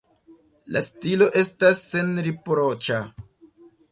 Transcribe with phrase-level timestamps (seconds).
[0.75, 3.01] La stilo estas senriproĉa.